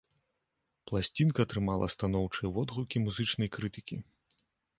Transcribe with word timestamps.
Пласцінка 0.91 1.39
атрымала 1.47 1.89
станоўчыя 1.95 2.47
водгукі 2.57 2.97
музычнай 3.05 3.49
крытыкі. 3.59 3.97